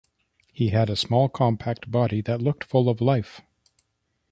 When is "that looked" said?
2.21-2.63